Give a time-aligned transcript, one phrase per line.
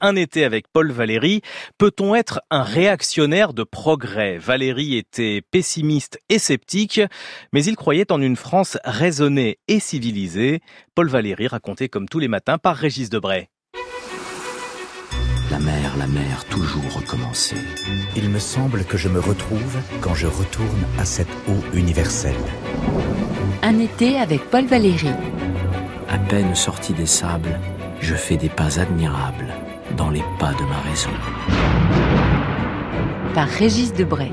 [0.00, 1.40] Un été avec Paul Valéry.
[1.76, 4.38] Peut-on être un réactionnaire de progrès?
[4.38, 7.00] Valéry était pessimiste et sceptique,
[7.52, 10.60] mais il croyait en une France raisonnée et civilisée.
[10.94, 13.48] Paul Valéry raconté comme tous les matins par Régis Debray.
[15.50, 17.56] La mer, la mer, toujours recommencer.
[18.14, 22.36] Il me semble que je me retrouve quand je retourne à cette eau universelle.
[23.62, 25.10] Un été avec Paul Valéry.
[26.08, 27.58] À peine sorti des sables,
[28.00, 29.52] je fais des pas admirables
[29.96, 31.10] dans les pas de ma raison.
[33.34, 34.32] Par Régis Debray.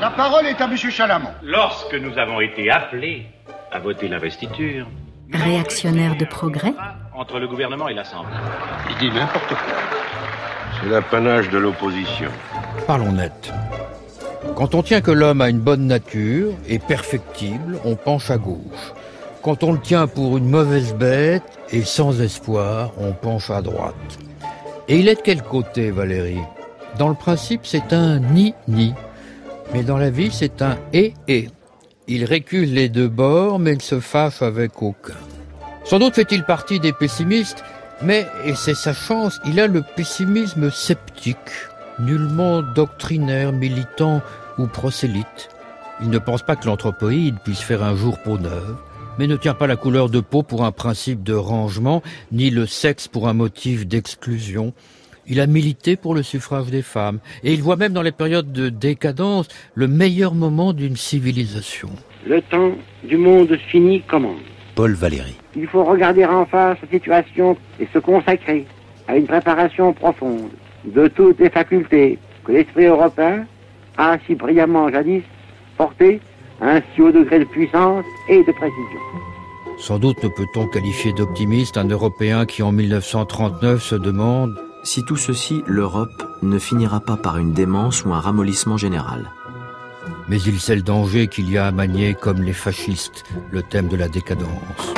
[0.00, 0.76] La parole est à M.
[0.76, 1.30] Chalamont.
[1.42, 3.26] Lorsque nous avons été appelés
[3.72, 4.86] à voter l'investiture,
[5.32, 6.72] Réactionnaire de progrès
[7.14, 8.32] entre le gouvernement et l'Assemblée.
[8.88, 9.58] Il dit n'importe quoi.
[10.80, 12.30] C'est l'apanage de l'opposition.
[12.86, 13.52] Parlons net.
[14.56, 18.94] Quand on tient que l'homme a une bonne nature et perfectible, on penche à gauche.
[19.42, 24.18] Quand on le tient pour une mauvaise bête et sans espoir, on penche à droite.
[24.88, 26.40] Et il est de quel côté, Valérie?
[26.98, 28.94] Dans le principe, c'est un ni-ni.
[29.72, 31.50] Mais dans la vie, c'est un et-et.
[32.08, 35.14] Il récuse les deux bords, mais ne se fâche avec aucun.
[35.84, 37.62] Sans doute fait-il partie des pessimistes,
[38.02, 41.36] mais, et c'est sa chance, il a le pessimisme sceptique,
[41.98, 44.20] nullement doctrinaire, militant
[44.58, 45.48] ou prosélyte.
[46.00, 48.76] Il ne pense pas que l'anthropoïde puisse faire un jour peau neuve,
[49.18, 52.02] mais ne tient pas la couleur de peau pour un principe de rangement,
[52.32, 54.72] ni le sexe pour un motif d'exclusion.
[55.26, 58.50] Il a milité pour le suffrage des femmes, et il voit même dans les périodes
[58.50, 61.90] de décadence le meilleur moment d'une civilisation.
[62.26, 62.72] Le temps
[63.04, 64.40] du monde fini commence.
[64.74, 65.36] Paul Valéry.
[65.56, 68.64] Il faut regarder en face la situation et se consacrer
[69.08, 70.50] à une préparation profonde
[70.84, 73.44] de toutes les facultés que l'esprit européen
[73.96, 75.22] a si brillamment jadis
[75.76, 76.20] porté
[76.60, 79.00] à un si haut degré de puissance et de précision.
[79.78, 85.16] Sans doute ne peut-on qualifier d'optimiste un Européen qui en 1939 se demande Si tout
[85.16, 89.30] ceci, l'Europe ne finira pas par une démence ou un ramollissement général.
[90.28, 93.88] Mais il sait le danger qu'il y a à manier comme les fascistes, le thème
[93.88, 94.94] de la décadence.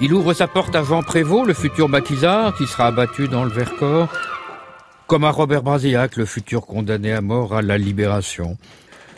[0.00, 3.50] Il ouvre sa porte à Jean Prévost, le futur maquisard, qui sera abattu dans le
[3.50, 4.08] Vercors,
[5.06, 8.56] comme à Robert Brasillac, le futur condamné à mort à la libération.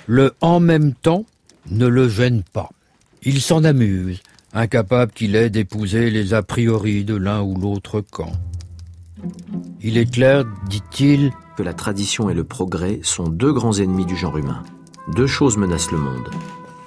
[0.06, 1.24] Le en même temps
[1.70, 2.70] ne le gêne pas.
[3.22, 4.20] Il s'en amuse,
[4.52, 8.32] incapable qu'il est d'épouser les a priori de l'un ou l'autre camp.
[9.80, 14.16] Il est clair, dit-il, Que la tradition et le progrès sont deux grands ennemis du
[14.16, 14.62] genre humain.
[15.14, 16.30] Deux choses menacent le monde,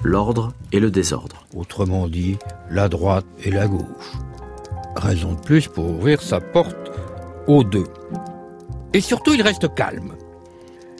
[0.03, 1.46] l'ordre et le désordre.
[1.56, 2.38] autrement dit,
[2.69, 4.13] la droite et la gauche.
[4.96, 6.92] Raison de plus pour ouvrir sa porte
[7.47, 7.86] aux deux.
[8.94, 10.13] Et surtout, il reste calme.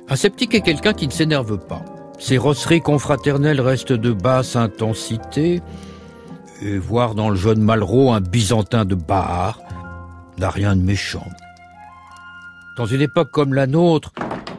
[0.10, 1.84] Un sceptique est quelqu'un qui ne s'énerve pas.
[2.20, 5.62] Ses rosseries confraternelles restent de basse intensité,
[6.62, 9.60] et voir dans le jeune Malraux un byzantin de bar
[10.38, 11.28] n'a rien de méchant.
[12.78, 14.12] Dans une époque comme la nôtre,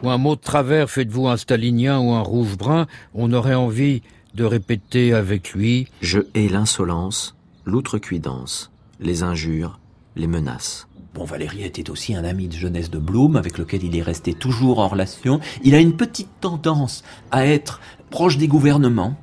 [0.03, 3.55] où un mot de travers fait de vous un stalinien ou un rouge-brun, on aurait
[3.55, 4.01] envie
[4.33, 7.35] de répéter avec lui Je hais l'insolence,
[7.65, 9.79] l'outrecuidance, les injures,
[10.15, 10.87] les menaces.
[11.17, 14.35] Bon, Valéry était aussi un ami de jeunesse de Blum, avec lequel il est resté
[14.35, 15.39] toujours en relation.
[15.63, 19.15] Il a une petite tendance à être proche des gouvernements,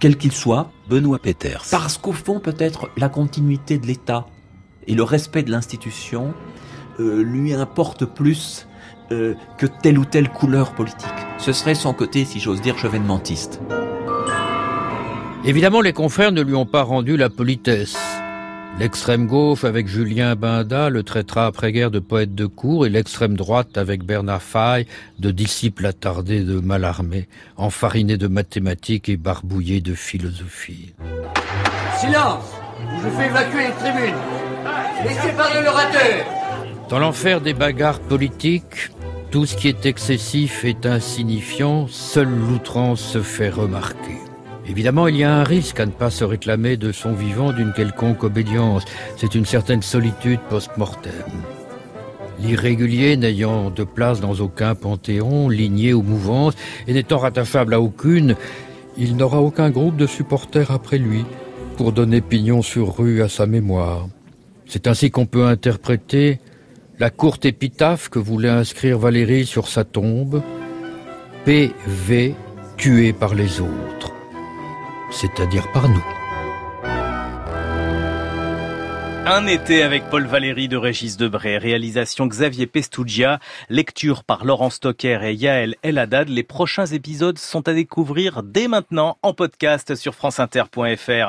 [0.00, 1.62] quels qu'ils soient, Benoît Peters.
[1.70, 4.26] parce qu'au fond, peut-être, la continuité de l'État
[4.88, 6.34] et le respect de l'institution
[6.98, 8.66] euh, lui importe plus
[9.12, 11.06] euh, que telle ou telle couleur politique.
[11.38, 13.60] Ce serait son côté, si j'ose dire, chevènementiste.
[15.44, 17.96] Évidemment, les confrères ne lui ont pas rendu la politesse.
[18.78, 23.76] L'extrême gauche avec Julien Binda le traitera après-guerre de poète de cour et l'extrême droite
[23.76, 24.86] avec Bernard Faye
[25.18, 30.94] de disciple attardé de Mallarmé, enfariné de mathématiques et barbouillé de philosophie.
[31.98, 32.44] Silence
[33.02, 34.14] Je fais évacuer les tribunes
[35.04, 36.26] Laissez parler l'orateur
[36.88, 38.90] Dans l'enfer des bagarres politiques,
[39.30, 44.27] tout ce qui est excessif est insignifiant, seule l'outrance se fait remarquer.
[44.68, 47.72] Évidemment, il y a un risque à ne pas se réclamer de son vivant d'une
[47.72, 48.84] quelconque obédience.
[49.16, 51.12] C'est une certaine solitude post-mortem.
[52.40, 56.54] L'irrégulier n'ayant de place dans aucun panthéon, lignée ou mouvance,
[56.86, 58.36] et n'étant rattachable à aucune,
[58.96, 61.24] il n'aura aucun groupe de supporters après lui
[61.76, 64.08] pour donner pignon sur rue à sa mémoire.
[64.66, 66.40] C'est ainsi qu'on peut interpréter
[66.98, 70.42] la courte épitaphe que voulait inscrire Valérie sur sa tombe.
[71.44, 72.34] PV
[72.76, 73.97] tué par les autres,
[75.10, 76.04] c'est-à-dire par nous.
[79.30, 85.20] Un été avec Paul Valéry de Régis Debray, réalisation Xavier Pestougia, lecture par Laurent Stocker
[85.22, 86.30] et Yaël Eladad.
[86.30, 91.26] Les prochains épisodes sont à découvrir dès maintenant en podcast sur franceinter.fr.